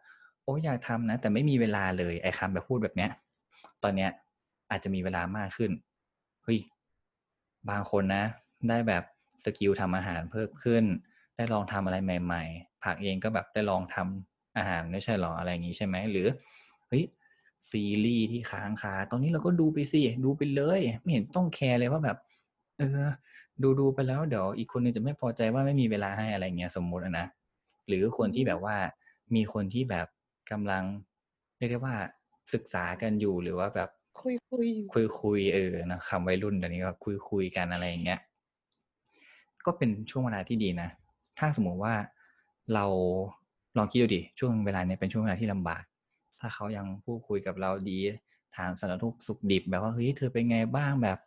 [0.48, 3.12] โอ้อยากทำนะ แต่ไม่มีเวลาเลยไอ้คำแบบพูดแบบเนี้ย
[3.84, 4.12] ตอนเนี้ย
[4.72, 5.72] อาจจะมีเวลามากขึ้น
[6.44, 6.60] เฮ้ย
[7.70, 8.24] บางคนนะ
[8.70, 9.04] ได้แบบ
[9.46, 10.84] skill ทำอาหารเพิ่มขึ้น
[11.36, 16.28] ได้ลองทำอะไรใหม่ ๆ ผักเองก็แบบได้ลองทำอาหารไม่ใช่หรออะไรอย่างนี้ใช่ไหมหรือ
[16.88, 17.04] เฮ้ย
[17.70, 22.18] ซีรีส์ที่ค้างคา ตอนนี้เราก็ดูไปสิ ดูไปเลย ไม่เห็นต้อง care เลยว่าแบบ
[22.78, 23.10] เออ
[23.64, 27.28] ดูดูไปแล้วเดี๋ยวอีกคนนึงจะไม่พอใจว่าไม่มีเวลาให้อะไรเงี้ยสมมุตินะ
[27.88, 28.76] หรือคนที่แบบว่า
[29.36, 30.08] มีคนที่แบบ
[30.52, 30.84] กำลัง
[31.58, 31.96] เรียกได้ว่า
[32.54, 33.90] ศึกษากันอยู่หรือว่าแบบ
[34.20, 38.20] คุยคุยคุยคุยเออนะคำวัยรุ่นตอนนี้ก็คุยคุยกันอะไรอย่างเงี้ย
[39.66, 40.90] ก็เป็นช่วงเวลาที่ดีนะ
[41.40, 41.96] ถ้าสมมติว่า
[42.74, 42.86] เรา
[43.78, 45.84] ลองคิดดูดิช่วงเวลาเนี้ยเป็นช่วงเวลาที่ลำบาก
[46.40, 48.00] ถ้าเขายังพูดคุยกับเราดี
[48.56, 51.18] ถามสารทุกข์สุขดิบแบบว่าเฮ้ยเธอเป็นไงบ้างแบบ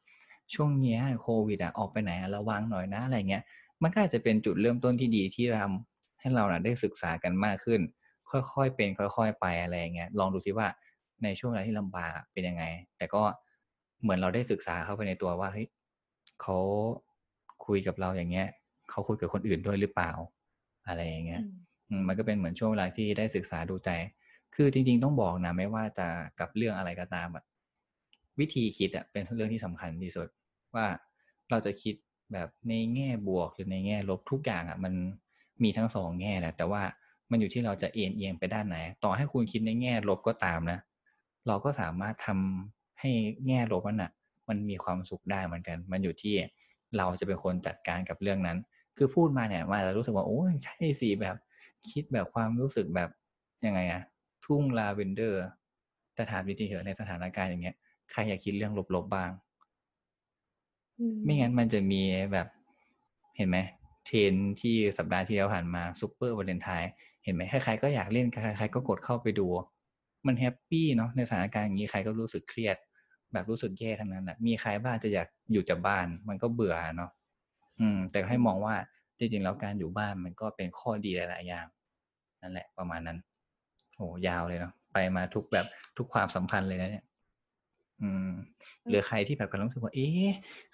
[0.54, 3.42] ช่วงเนี้ยโควิดอะออกไปไหนอะระวังหน่อยนะอะไรเงี้ย
[3.82, 7.80] มันก็อาจจะเป็นจุดเริ่มต้นที่ดีที่ทำให้เราน่ะได้ศึกษากันมากขึ้น
[8.30, 10.66] ค่อยๆเป็นค่อย ๆ ไปอะไรอย่างเงี้ยลองดูซิว่า
[11.22, 12.64] ในช่วงเวลาที่ลำบากอะเป็นยังไง
[12.96, 13.22] แต่ก็
[14.02, 15.68] เหมือนเราได้ศึกษาเข้าไปในตัวว่าเฮ้ย
[16.42, 16.56] เขา
[17.66, 18.46] คุยกับเราอย่างเงี้ย
[18.90, 20.12] เขาคุยกับคนอื่นด้วยหรือเปล่า
[20.88, 21.42] อะไรอย่างเงี้ย
[21.88, 23.90] อืมมันก็เป็นเหมือนช่วงเวลาที่ได้ศึกษาดูใจ
[24.54, 26.06] คือจริง ๆ ต้องบอกนะไม่ว่าจะ
[26.40, 27.44] กับเรื่องอะไรก็ตามอะ
[28.38, 30.28] วิธีคิดอะเป็นเรื่องที่สำคัญที่สุด
[30.74, 30.86] ว่า
[31.50, 31.94] เราจะคิด
[32.32, 34.94] แบบในแง่บวกหรือในแง่ลบทุกอย่างอะมัน
[35.62, 36.82] มีทั้งสองแง่แหละแต่ว่า
[37.30, 40.78] มันอยู่ที่เราจะเอ็นเอียงไปด้านไหน ต่อให้คุณคิดในแง่ลบก็ตามนะ
[41.48, 43.10] เราก็สามารถทำให้
[43.46, 44.10] แง่ลบนั้นอะ
[44.48, 46.34] มันมีความสุขได้เหมือนกัน มันอยู่ที่
[46.96, 48.58] เราจะเป็นคนจัดการกับเรื่องนั้น
[48.96, 51.36] คือพูดมาเนี่ยมาจะรู้สึกว่าโอ้ยใช่สิแบบ
[51.90, 53.10] คิดแบบความรู้สึกแบบ
[53.66, 54.02] ยังไงอะ
[54.44, 55.40] ทุ่งลาเวนเดอร์
[56.14, 57.76] แต่ถามจริงๆเถอะในสถานการณ์อย่างเงี้ย
[58.10, 59.30] ใครอยากคิดเรื่องลบๆบ้าง
[61.24, 62.46] ไม่งั้นมันจะมีแบบ
[63.36, 63.58] เห็นไหม
[64.06, 66.90] เทรนที่สัปดาห์ที่แล้วผ่านมาซูเปอร์วาเลนไทน์
[67.24, 69.46] เห็นไหมใครๆก็อยากเล่นใครๆก็กดเข้าไปดู
[70.26, 72.76] มัน happy เนาะในสถานการณ์อย่างนี้ใครก็รู้สึกเครียด
[73.32, 77.10] แบบรู้สึกแย่ทั้งนั้นแหละมีใครบ้างจะอยากอยู่จากบ้าน มันก็เบื่อเนาะ
[77.80, 78.74] อืม แต่ให้มองว่า
[79.18, 81.66] จริงๆแล้วการอยู่บ้านมันก็เป็นข้อดีหลายๆอย่าง
[82.42, 83.18] นั่นแหละประมาณนั้น
[83.96, 87.04] โอ้ยาวเลยเนาะไปมาทุกแบบทุกความสัมพันธ์เลยนะเนี่ย
[88.02, 88.30] อืม
[88.88, 90.28] หรือใครที่แบบกำลังรู้สึกว่า เอ๊ะ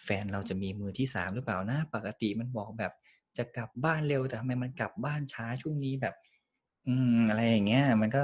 [0.05, 2.93] แฟนเราจะมีมือที่สามหรือเปล่านะ ปกติมันบอกแบบ
[3.39, 6.15] จะกลับบ้านเร็วแต่ทำไมมันกลับบ้านช้าช่วงนี้แบบ
[6.87, 8.23] อืม อะไรอย่างเงี้ย มันก็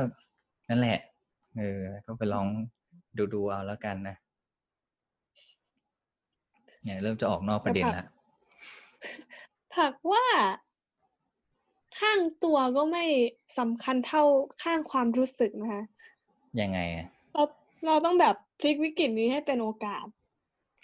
[0.68, 0.98] นั่นแหละ
[1.56, 2.46] เออ ก็ไปลอง
[3.16, 4.16] ดูดูเอาแล้วกันนะ
[6.82, 8.04] เนี่ย เริ่มจะออกนอกประเด็นละ
[9.74, 10.24] ผักว่า
[11.98, 13.04] ข้างตัวก็ไม่
[13.58, 14.24] สำคัญเท่า
[14.62, 15.82] ข้างความรู้สึกนะคะ
[16.60, 17.42] ยังไงอะเรา
[17.86, 20.04] เราต้องแบบพลิกวิกฤตนี้ให้เป็นโอกาส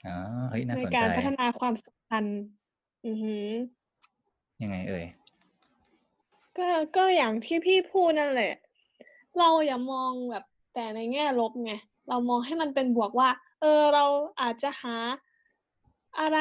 [0.06, 0.16] อ๋อ
[0.50, 2.40] เฮ้ยน่าในสนการใจพัฒนาความสัมพันธ์
[3.06, 3.46] อือหือ
[4.62, 5.04] ยังไงเอ่ย
[6.58, 8.52] ก็ก็อย่างที่พี่พูดนั่นแหละ
[9.38, 10.44] เราอย่ามองแบบ
[10.74, 11.72] แต่ในแง่ลบไง
[12.08, 13.28] เรามองให้มันเป็นบวกว่า
[13.60, 14.04] เออเรา
[14.40, 14.96] อาจจะหา
[16.20, 16.38] อะไร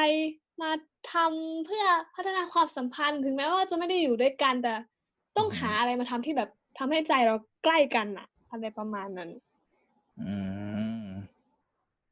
[0.62, 0.70] มา
[1.12, 4.74] ทำเพื่อพัฒนาความสัมพันธ์ถึงแม้ว่าจะไม่ได้อยู่ด้วยกันแต่
[5.36, 9.30] ต้องอือฮึหาอะไรมาทำที่แบบทำให้ใจเราใกล้กันอะอะไรประมาณนั้น
[10.20, 10.32] อื
[11.04, 11.08] ม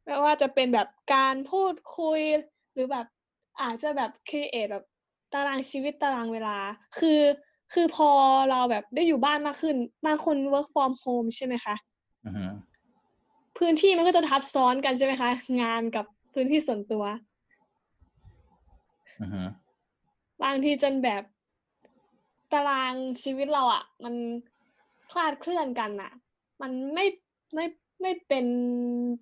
[0.05, 2.21] ไม่ว่าจะเป็นแบบการพูดคุย
[2.73, 3.07] หรือแบบ
[3.61, 4.85] อาจจะแบบครีเอทแบบ
[5.33, 6.59] ตารางชีวิตตารางเวลา
[6.99, 7.21] คือ
[7.73, 8.09] คือพอ
[8.51, 9.77] เราแบบได้อยู่บ้านมากขึ้น
[10.07, 11.75] บางคน work from home ใช่ไหมคะ
[12.25, 12.47] อือฮึ
[13.59, 15.31] พื้นที่มันก็จะทับซ้อนกันใช่ไหมคะ
[15.63, 17.05] งานกับพื้นที่ส่วนตัว
[19.21, 19.43] อือฮึ
[20.43, 21.23] บางทีจนแบบ
[22.53, 24.15] ตารางชีวิตเราอะ่ะ มัน
[25.11, 26.13] คลาดเคลื่อนกันอะ่ะ
[26.63, 27.07] มันไม่
[27.55, 27.67] ไม่
[28.03, 28.47] ไม่เป็น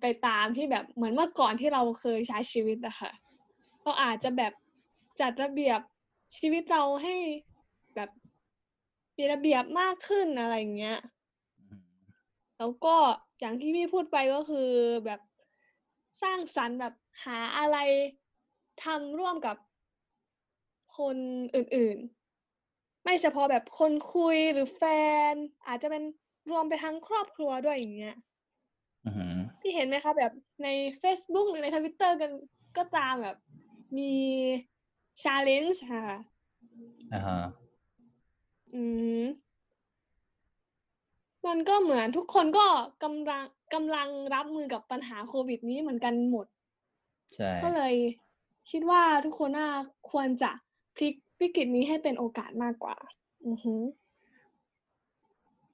[0.01, 3.11] ไปตามที่แบบเหมือนเมื่อก่อนที่เราเคยใช้ชีวิตอะค่ะ
[3.81, 4.53] เราอาจจะแบบ
[5.19, 5.79] จัดระเบียบ
[6.37, 7.15] ชีวิตเราให้
[7.95, 8.09] แบบ
[9.17, 10.99] มีระเบียบมากขึ้นอะไรอย่างเงี้ย
[11.59, 11.81] อืม
[12.57, 12.95] แล้วก็
[13.39, 14.69] อย่างที่พี่พูดไปก็คือ
[15.05, 15.21] แบบ
[16.21, 16.93] สร้างสรรค์แบบ
[17.25, 17.77] หาอะไร
[18.83, 19.57] ทำร่วมกับ
[20.97, 21.17] คน
[21.55, 24.83] อื่นๆ ไม่เฉพาะแบบคนคุยหรือแฟ
[25.31, 25.33] น
[25.67, 26.03] อาจจะเป็น
[26.51, 28.15] รวมไปทั้งครอบครัวด้วยอย่างเงี้ย
[29.05, 29.25] อือฮึ
[29.61, 30.31] พี่เห็นไหมคะแบบ
[30.63, 30.67] ใน
[31.01, 32.31] Facebook หรือในทวิตเตอร์กัน
[32.77, 33.37] ก็ตามแบบ
[33.97, 34.13] มี
[35.21, 36.05] ชาเลนจ์ค่ะ
[37.13, 37.39] อ่าฮะ
[38.75, 38.81] อื
[39.21, 39.25] ม
[41.47, 42.65] มันก็เหมือนทุกคนก็
[43.03, 46.45] กำลังกำลังรับมือกับปัญหาโควิดนี้เหมือนกันหมด
[47.35, 47.93] ใช่ ก็เลย
[48.71, 49.69] คิดว่าทุกคนน่า
[50.11, 50.51] ควรจะ
[50.95, 52.95] พลิกวิกฤตนี้ให้เป็นโอกาสมากกว่า
[53.45, 53.81] อือหือ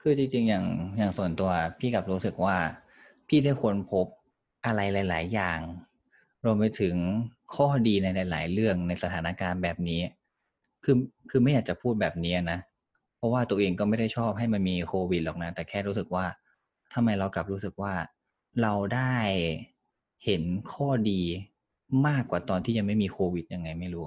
[0.02, 0.66] คือจริงๆอย่าง
[0.98, 2.58] อย่างส่วนตัวพี่กลับรู้สึกว่า
[3.28, 4.08] พี่ได้ค้นพบ
[4.66, 5.60] อะไรหลาย ๆ อย่าง
[6.46, 6.96] รวมไปถึง
[7.56, 10.02] ข้อดีในหลาย ๆ เรื่องในสถานการณ์แบบนี้
[10.84, 10.96] คือ
[11.30, 12.60] คือไม่อยากจะพูดแบบนี้นะ
[13.22, 16.26] เพราะว่าตัวเองก็ไม่ได้ชอบให้มันมีโควิดหรอกนะ แต่แค่รู้สึกว่า
[16.94, 17.94] ทำไมเรากลับรู้สึกว่า
[18.62, 19.16] เราได้
[20.26, 21.22] เห็นข้อดี
[22.08, 24.06] มากกว่าตอนที่ยังไม่มีโควิดยังไงไม่รู้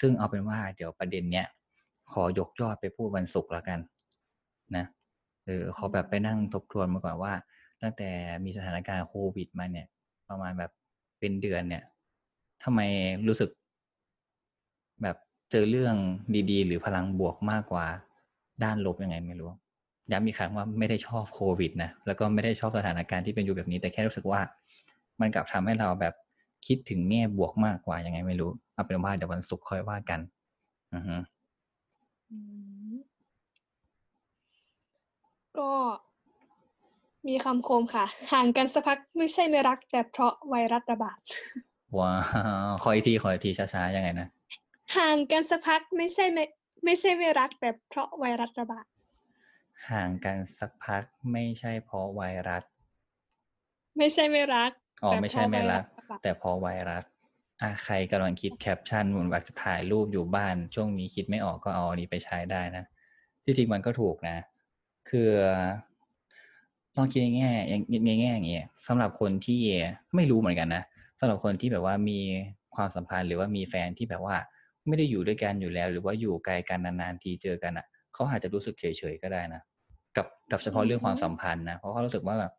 [0.00, 1.46] ซึ่งเอาเป็นว่าเดี๋ยวประเด็นเนี้ย
[2.12, 3.78] ขอยกยอดไปพูดวันศุกร์แล้วกัน
[4.76, 4.84] นะ
[5.46, 7.32] เออขอแบบไปนั่งทบทวนมาก่อนว่า
[7.82, 8.10] ตั้งแต่
[8.44, 9.86] มีสถานการณ์โควิดมาเนี่ย
[10.28, 10.70] ประมาณแบบ
[11.18, 11.84] เป็นเดือนเนี่ย
[12.64, 12.80] ทำไม
[13.28, 13.50] รู้สึก
[15.02, 15.16] แบบ
[15.50, 15.94] เจอเรื่อง
[16.50, 17.86] ดีๆ หรือพลังบวกมากกว่า
[18.64, 19.50] ด้านลบยังไงไม่รู้
[20.12, 24.40] ย้ำอีกครั้งว่าไม่ได้ชอบโควิดนะแล้วก็ไม่ได้ชอบสถานการณ์ที่เป็นอยู่แบบนี้ แต่แค่รู้สึกว่า
[25.20, 26.14] มันกลับทำให้เราแบบ
[26.66, 30.20] คิดถึงแง่บวกมากกว่ายังไงไม่รู้เอาเป็นว่าเดี๋ยววันศุกร์ค่อยว่ากัน
[30.94, 31.16] อือฮึ
[32.30, 32.38] อื
[32.92, 32.96] ม
[35.58, 35.70] ก็
[37.28, 41.18] มีคำคมค่ะ ห่างกันสักพักไม่ใช่ไม่รัก แต่เพราะไวรัสระบาด
[41.98, 42.12] ว้า
[42.68, 44.28] วขออีกทีขออีกทีช้าๆยังไงนะ
[44.96, 46.44] ห่างกันสักพักไม่ใช่ไม่
[46.84, 48.86] ไม่ใช่ไม่รักแต่เพราะไวรัสระบาด
[49.90, 52.64] ห่างกันสักพักไม่ใช่เพราะไวรัส
[53.98, 54.70] ไม่ใช่ไม่รัก
[55.02, 57.04] อ๋อแต่ไม่ใช่ไม่รักเพาะไวสระบาดแต่เพราะไวรัส
[57.62, 62.84] อะใครกำลังคิดแคปชั่นเหมือนว่าจะถ่ายรูปอยู่บ้าน ช่วงนี้คิดไม่ออกก็เอาอันนี้ไปใช้ได้นะ
[63.44, 64.36] ที่จริงมันก็ถูกนะ
[65.08, 65.30] คือ
[66.96, 69.60] ลองคิดในแง่อย่างในแง่อย่างเงี้ยสำหรับคนที่
[70.14, 70.82] ไม่รู้เหมือนกันนะ
[71.20, 72.18] สำหรับคนที่แบบว่ามี
[72.74, 74.36] ความสัมพันธ์หรือว่ามีแฟนที่แบบว่า
[74.88, 79.62] ไม่ได้อยู่ด้วยกันอยู่แล้ว หรือว่าอยู่ไกลกันนานๆทีเจอกันอะเขาอาจจะรู้สึกเฉยๆก็ได้นะ
[80.16, 82.52] กับกับเฉพาะเรื่องความสัมพันธ์นะเพราะเขารู้สึกว่าแบบ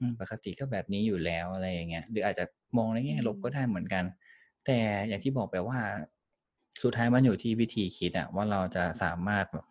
[0.00, 2.44] อืมปกติก็แบบนี้อยู่แล้วอะไรอย่างเงี้ยหรืออาจจะ
[2.76, 4.04] มองในแง่ลบก็ได้เหมือนกัน
[4.66, 5.78] แต่อย่างที่บอกไปว่า
[6.82, 9.66] สุดท้ายมันอยู่ที่วิธีคิดอะว่าเราจะสามารถแบบ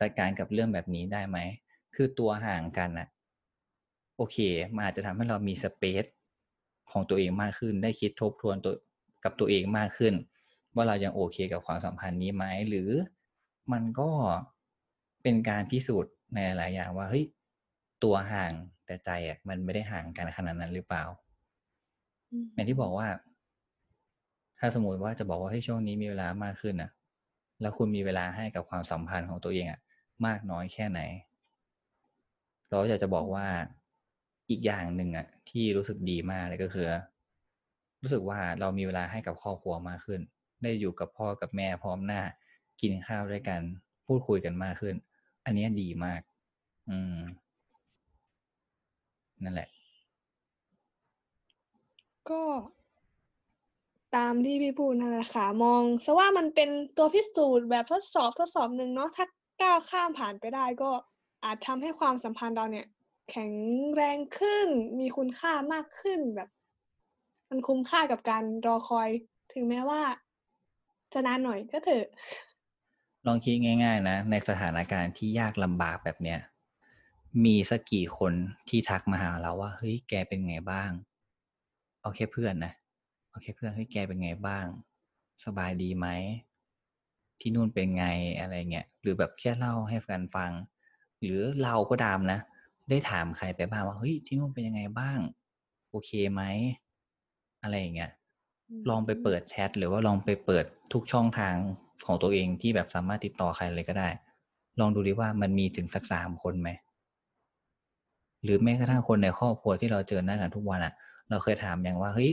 [0.00, 1.38] จัดการกับเรื่องแบบนี้ได้ไหม
[1.94, 3.08] คือตัวห่างกันอะ
[4.16, 4.36] โอเค
[4.74, 6.04] มันอาจจะทำให้เรามีสเปซ
[6.90, 8.74] ของตัวเองมากขึ้น ได้คิดทบทวนตัว
[9.24, 10.14] กับตัวเองมากขึ้น
[10.78, 12.90] ว่าเรายังโอเคกับความสัมพันธ์นี้ไหมหรือ
[13.72, 14.10] มันก็
[15.22, 17.24] เป็นการพิสูจน์ในหลายอย่างว่าเฮ้ย
[18.04, 18.52] ตัวห่าง
[18.86, 21.04] แต่ใจอะมันไม่ได้ห่างกันขนาดนั้นหรือเปล่า
[22.30, 23.08] อืมอย่างที่บอกว่า
[24.58, 26.90] ถ้าสมมติว่าจะบอกว่าให้ยช่วงนี้มีเวลามากขึ้นนะ
[27.60, 29.80] แล้วคุณมีเวลาให้กับความสัมพันธ์ของตัวเองอะ
[30.26, 31.00] มากน้อยแค่ไหน
[32.70, 33.46] เราอยากจะบอกว่า
[34.50, 36.86] อีกอย่างหนึ่งอะที่รู้สึกดีมากเลยก็คือ
[38.02, 40.20] รู้สึกว่าเรามีเวลาให้กับครอบครัวมากขึ้น
[40.62, 42.22] ได้อยู่กับพ่อกับแม่พร้อมหน้า
[42.80, 43.60] กินข้าวด้วยกัน
[44.06, 44.94] พูดคุยกันมากขึ้น
[45.44, 46.20] อันนี้ดีมาก
[46.90, 47.18] อืม
[49.44, 49.68] นั่นแหละ
[52.30, 52.42] ก็
[54.16, 59.26] ตามที่พี่พูดนั่นแหละค่ะมองซะว่ามันเป็นตัวพิสูจน์แบบทดสอบทดสอบหนึ่งเนาะถ้า
[59.62, 60.90] ก้าวข้ามผ่านไปได้ก็
[61.44, 62.86] อาจทำให้ความสัมพันธ์เราเนี่ย
[63.30, 63.54] แข็ง
[63.94, 64.68] แรงขึ้น
[64.98, 66.48] มีคุณค่ามากขึ้นแบบ
[67.48, 69.08] มันคุ้มค่ากับการรอคอย
[69.52, 70.02] ถึงแม้ว่า
[71.12, 72.06] จะนานหน่อยก็เถอะ
[73.26, 76.38] ลองคิดง่าย ๆ นะ ในสถานการณ์ที่ยากลำบากแบบเนี้ย
[77.44, 78.32] มีสักกี่คน
[78.68, 80.90] ที่ทักมาหาเราว่าเฮ้ยแกเป็นไงบ้าง
[82.00, 82.72] เอาแค่เพื่อนนะ
[83.30, 84.66] เอาแค่เพื่อนเฮ้ยแกเป็นไงบ้าง
[85.44, 86.06] สบายดีไหม
[87.40, 88.06] ที่นู่นเป็นไง
[88.40, 90.52] อะไรเงี้ยหรือแบบแค่เล่าให้แฟนฟัง
[91.22, 92.38] หรือเราก็ตามนะ
[92.88, 95.18] ได้ถามใครไปบ้างว่าเฮ้ยที่นู่นเป็นยังไงบ้าง
[95.90, 96.42] โอเคไหม
[97.62, 98.10] อะไรอย่างเงี้ย
[98.90, 101.54] ลองไปเปิดแชทหรือว่าลองไปเปิดทุกช่องทาง
[102.06, 104.08] ของตัวเองที่แบบสามารถติดต่อใครเลยก็ได้
[104.80, 106.70] ลองดูดิว่ามันมีถึงสักสามคนไหม
[108.42, 110.92] หรือแม้กระทั่งคนในครอบครัวที่เราเจอหน้ากันทุกวันอะ่ะ
[111.30, 112.30] เราเคยถามอย่างว่าเฮ้ย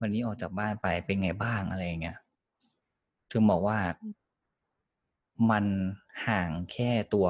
[0.00, 2.16] วันนี้ออกจากบ้านไปเป็นไงบ้างอะไรอย่างเงี้ย
[3.30, 3.78] ถึงบอกว่า
[5.50, 5.64] มัน
[6.26, 7.26] ห่างแค่ตัว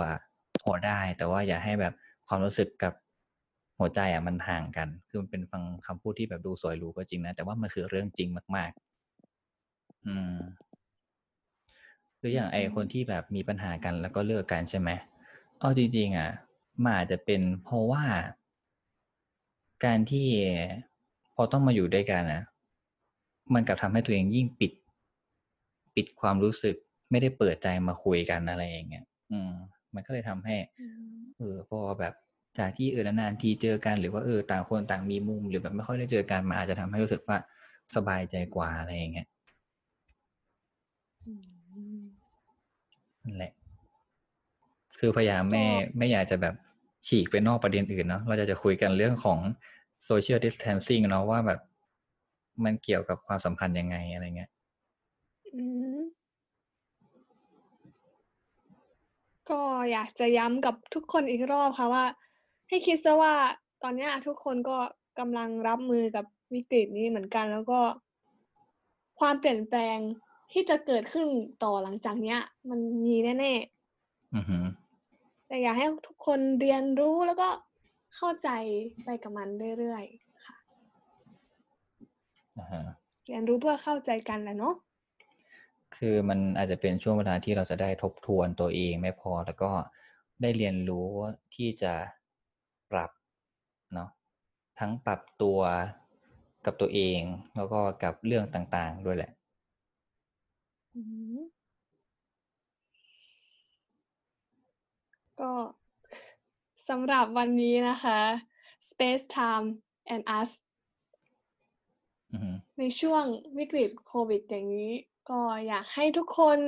[0.62, 1.95] พอได้ แต่ว่าอย่าให้แบบ
[2.29, 2.92] ความรู้สึกกับ
[3.78, 8.70] หัวใจอะมันห่างกัน คือมันเป็นฟังคำพูดที่แบบดูสวยหรูก็จริงนะ แต่ว่ามันคือเรื่องจริงมาก
[9.38, 10.36] ๆ อืม
[12.18, 14.90] หรืออย่างไอคนที่แบบมีปัญหากันแล้วก็เลิกกันใช่ไหม
[15.60, 16.30] เอาจริงๆอะ
[16.82, 18.04] มันอาจจะเป็นเพราะว่า
[19.84, 20.26] การที่
[21.34, 22.42] พอต้องมาอยู่ด้วยกันนะ
[23.54, 24.72] มันกลับทำให้ตัวเองยิ่งปิด
[25.94, 26.76] ปิดความรู้สึก
[27.10, 29.52] ไม่ได้เปิดใจมาคุยกันอะไรอย่างเงี้ย อืม
[29.94, 30.56] มันก็เลยทำให้
[31.36, 32.14] เออพอแบบ
[32.59, 37.37] จากที่เออนานๆทีเจอกันหรือว่าเออต่างคนต่างมีมุมหรือแบบไม่ค่อยได้เจอกันมันอาจจะทำให้รู้สึกว่า
[37.97, 39.27] สบายใจกว่าอะไรอย่างเงี้ย
[41.27, 41.33] อื
[41.99, 42.03] ม
[43.25, 43.53] นั่นแหละ
[44.99, 45.64] คือพยายามไม่ก็
[45.99, 46.55] ไม่อยากจะแบบ
[47.07, 49.38] ฉีกไปนอกประเด็นอื่นเนาะเราจะจะคุยกันเรื่องของ
[50.09, 51.61] social distancing เนาะว่าแบบ
[52.64, 54.51] มันเกี่ยวกับความสัมพันธ์ยังไงอะไรเงี้ย
[55.55, 55.62] อื
[55.99, 56.03] ม
[59.51, 59.61] ก็
[59.92, 62.05] อยากจะย้ำกับทุกคนอีกรอบค่ะว่า
[62.68, 63.35] ให้คิดซะว่า
[63.83, 64.79] ตอนเนี้ยทุกคนก็
[65.18, 66.24] กำลังรับมือกับ
[66.55, 67.81] วิกฤตนี้เหมือนกัน แล้วก็
[69.20, 69.98] ความเปลี่ยนแปลง
[70.52, 71.29] ที่จะเกิดขึ้น
[71.64, 72.38] ต่อหลังจากเนี้ย
[72.70, 73.55] มันมีแน่
[74.35, 77.48] อือหือๆแต่อยากให้ทุกคนเรียนรู้แล้วก็
[78.16, 78.48] เข้าใจ
[79.05, 79.48] ไปกับมัน
[79.79, 80.57] เรื่อยๆค่ะ
[82.59, 82.83] อ่าฮะ
[83.26, 84.74] เรียนรู้เพื่อเข้าใจกันแหละเนาะ
[85.96, 89.70] คือมันอาจจะเป็นช่วงเวลาที่เราจะได้ทบทวนตัวเองไม่พอแล้วก็
[90.42, 91.09] ได้เรียนรู้
[91.55, 91.92] ที่จะ
[92.90, 93.11] ปรับ
[93.94, 94.09] เนาะ
[94.79, 95.61] ทั้งปรับตัว
[96.64, 97.20] กับตัวเอง
[97.57, 99.31] แล้วก็กับเรื่องต่างๆด้วยแหละ
[100.94, 101.01] อื
[101.37, 101.38] ม
[105.40, 105.53] ก็
[106.88, 108.18] สำหรับวันนี้นะคะ
[108.88, 109.66] Space Time
[110.14, 110.51] and Us
[112.33, 113.25] อือฮึในช่วง
[113.59, 114.92] วิกฤตโควิดอย่างนี้
[115.31, 116.59] ก็อยากให้ทุกคน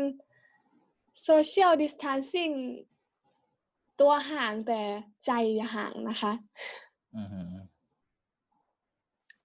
[1.28, 2.54] Social Distancing
[4.00, 4.80] ตัวห่างแต่
[5.24, 6.32] ใจอย่าห่างนะคะ
[7.16, 7.40] อือฮึ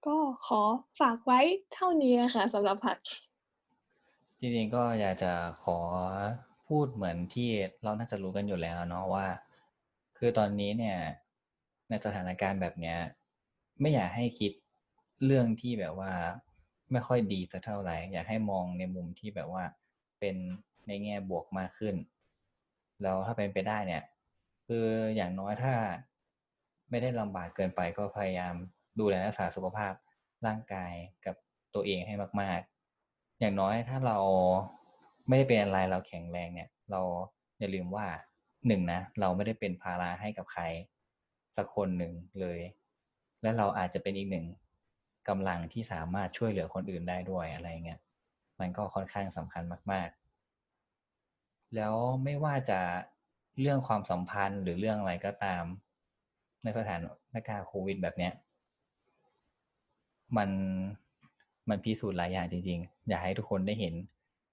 [0.06, 0.62] ก็ขอ
[1.00, 1.40] ฝากไว้
[1.72, 2.96] เท่านี้นะคะสำหรับผัด
[4.40, 5.78] จริงๆก็อยากจะขอ
[6.68, 7.50] พูดเหมือนที่
[7.82, 9.26] เราน่าจะรู้กันอยู่แล้วเนาะว่า
[10.18, 10.98] คือตอนนี้เนี่ย
[11.88, 12.98] ในสถานการณ์แบบเนี้ย
[13.80, 14.52] ไม่อยากให้คิด
[15.24, 16.12] เรื่องที่แบบว่า
[16.92, 19.64] ไม่ค่อยดีสักเท่าไหร่ อยากให้มองในมุมที่แบบว่า
[20.18, 20.36] เป็น
[20.86, 21.94] ในแง่บวกมากขึ้น
[23.02, 24.02] แล้วถ้าเป็นไปได้เนี่ย
[24.66, 25.74] คืออย่างน้อยถ้า
[26.90, 28.54] ไม่ได้ลำบากเกินไปก็พยายาม
[29.00, 29.92] ดูแลรักษาสุขภาพ
[30.46, 30.92] ร่างกาย
[31.26, 31.36] กับ
[31.74, 32.60] ตัวเองให้มาก
[33.00, 34.18] ๆ อย่างน้อยถ้าเรา
[35.28, 37.00] ไม่ได้เป็นอะไรเราแข็งแรงเนี่ย เรา
[37.58, 38.06] อย่าลืมว่า
[38.66, 40.62] หนึ่งนะเราไม่ได้เป็นภาระให้กับใคร
[41.56, 42.60] สักคนหนึ่งเลย
[43.42, 44.46] และเราอาจจะเป็นอีกหนึ่ง
[45.28, 48.00] กำลังที่สามารถช่วยเหลือคนอื่นได้ด้วยอะไรเงี้ย
[48.60, 50.08] มันก็ค่อนข้างสำคัญมาก
[50.92, 52.80] ๆ แล้วไม่ว่าจะ
[53.60, 55.64] เรื่องความสัมพันธ์หรือเรื่องอะไรก็ตาม
[56.62, 56.96] ในสถา
[57.34, 58.32] นการณ์โควิดแบบเนี้ย
[60.36, 60.50] มัน
[61.68, 63.94] มันพิสูจน์หลายอย่างจริง ๆ อยากให้ทุกคนได้เห็น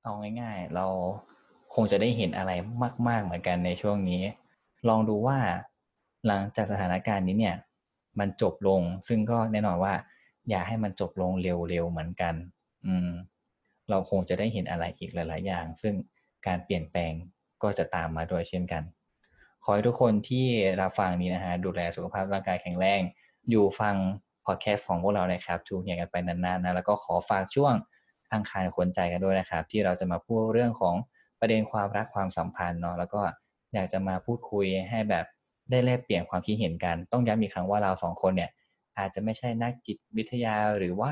[0.03, 0.11] เอา
[0.41, 0.85] ง่าย ๆ เรา
[1.75, 2.51] คงจะได้เห็นอะไร
[3.07, 4.21] มาก ๆ เหมือนกันในช่วงนี้
[4.89, 5.37] ลองดูว่า
[6.27, 7.55] หลังจากสถานการณ์นี้เนี่ย
[8.19, 9.93] มันจบลง ซึ่งก็แน่นอนว่า
[10.49, 12.35] อยากให้มันจบลงเร็วๆเหมือนกัน
[12.85, 13.09] อืม
[13.89, 15.93] เราคงจะได้เห็นอะไรอีกหลาย ๆ อย่าง ซึ่ง
[16.47, 17.13] การเปลี่ยนแปลง
[17.63, 18.83] ก็จะตามมาด้วยเช่นกัน
[19.63, 20.45] ขอให้ทุกคนที่
[20.81, 23.01] รับฟังนี้นะฮะดูแลสุขภาพร่างกายแข็งแรง
[23.49, 23.95] อยู่ฟัง
[24.45, 27.73] พอดแคสต์ของพวกเรานะครับทูเฮียกันไปนานๆนะแล้วก็ขอฝากช่วง
[28.33, 30.95] อังคารคนใจกันด้วยนะครับ ที่เราจะมาพูดเรื่องของ
[31.39, 33.21] ประเด็นความรักความสัมพันธ์เนาะแล้วก็
[33.73, 35.25] อยากจะมาพูดคุยให้แบบ
[35.69, 38.49] ได้แลกเปลี่ยนความคิดเห็นกัน ต้องย้ำอีกครั้งว่าเราสองคนเนี่ย
[38.99, 41.11] อาจจะไม่ใช่นักจิตวิทยาหรือว่า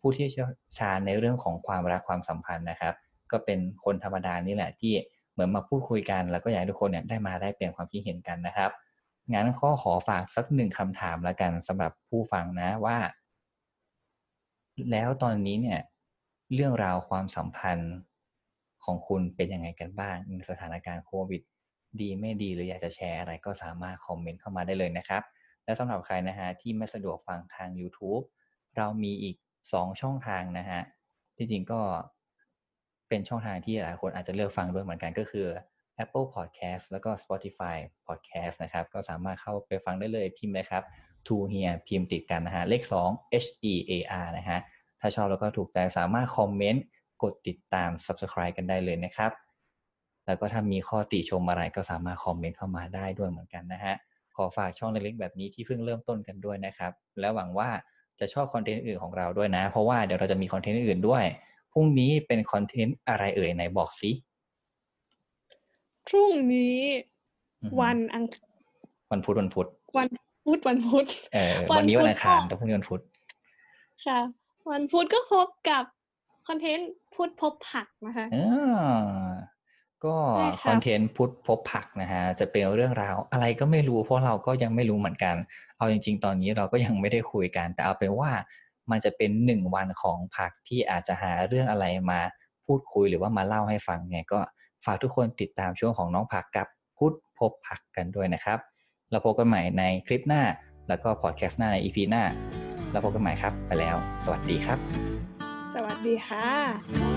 [0.00, 2.94] ผู้ที่เชี่ยวชาญในเรื่องของความรักความสัมพันธ์นะครับ
[3.30, 4.92] ก็เป็นคนธรรมดานี่แหละที่
[5.34, 8.70] เหมือนมาพูดคุยกัน แล้วก็อยากให้ทุกคนเนี่ยได้มาได้เปลี่ยนความคิดเห็นกันนะครับ
[9.32, 12.98] งั้นก็ขอฝากสักหนึ่งคำถามละกันสำหรับผู้ฟังนะว่า
[14.90, 15.80] แล้วตอนนี้เนี่ย
[16.54, 17.94] เรื่องราวความสัมพันธ์
[18.84, 21.42] ของคุณเป็นยังไงกันบ้างในสถานการณ์โควิด
[22.00, 25.22] ดีไม่ดีหรืออยากจะแชร์อะไรก็สามารถคอมเมนต์เข้ามาได้เลยนะครับ
[25.64, 28.24] และสำหรับใครนะฮะที่ไม่สะดวกฟังทาง YouTube
[28.76, 29.36] เรามีอีก
[29.68, 30.80] 2 ช่องทางนะฮะ
[31.36, 31.80] ที่จริงก็
[33.08, 35.46] เป็นช่องทางที่หลายคนอาจจะเลือกฟังด้วยเหมือนกันก็คือ
[36.04, 40.82] Apple Podcast แล้วก็ Spotify Podcast นะครับ ก็สามารถเข้าไปฟังได้เลยพิมพ์เลยครับ
[41.26, 44.58] To Hear พิมพ์ติดกันนะฮะ เลข 2 H E A R นะฮะ
[45.00, 46.84] ถ้าชอบแล้วก็ถูกใจสามารถคอมเมนต์
[47.22, 49.32] กดติดตาม Subscribe กันได้เลยนะครับ
[50.26, 53.94] แล้วก็ถ้ามีข้อติชมอะไรก็สามารถคอมเมนต์เข้ามาได้ด้วยเหมือนกันนะฮะ
[54.36, 57.68] ขอฝากช่องเล็กๆแบบนี้ที่เพิ่งเริ่มต้นกันด้วยนะครับ แล้วหวังว่า
[58.20, 61.24] จะชอบคอนเทนต์อื่นของเราด้วยนะ เพราะว่าเดี๋ยวเราจะมีคอนเทนต์อื่นด้วย
[61.74, 64.10] พรุ่งนี้เป็นคอนเทนต์อะไรเอ่ยไหนบอกสิ
[66.06, 66.80] พรุ่งนี้
[67.62, 68.24] อือฮึวันอัง
[69.10, 70.08] วันพุธวันพุธวัน
[70.44, 73.00] พุธวันพุธเออวันวันนี้วันพุธอังคารค่ะแต่พรุ่งนี้วันพุธ
[74.04, 74.18] ค่ะ
[74.70, 75.84] วันพุธก็พบกับ
[76.48, 78.38] คอนเทนต์พุธพบผักนะคะเอ
[78.74, 79.28] อ
[80.04, 85.36] ก็ใช่คค่ะอนเทนต์พุทธพบผักนะฮะจะเป็นเรื่องราวอะไรก็ไม่รู้เพราะเราก็ยังไม่รู้เหมือนกัน
[85.78, 88.30] เอาจริง ๆ ตอนนี้เราก็ยังไม่ได้คุยกัน แต่เอาเป็นว่า
[88.90, 92.20] มันจะเป็นหนึ่งวันของพักที่อาจจะหาเรื่องอะไรมา
[92.66, 94.40] พูดคุยหรือว่ามาเล่าให้ฟังไงก็
[94.84, 96.66] ฝากทุกคนติดตามช่วงของน้องผักกับ
[96.98, 98.58] พุทธพบผักกันด้วยนะครับ
[99.10, 100.42] เราพบกันใหม่ในคลิปหน้า
[100.88, 102.22] แล้วก็พอดแคสต์หน้าใน EP หน้า
[102.90, 104.78] แล้วพบกันใหม่ครับ ไปแล้ว สวัสดีครับ
[105.74, 107.13] สวัสดีค่ะ